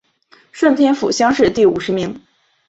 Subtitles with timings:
[0.51, 2.19] 顺天府乡试第五十名。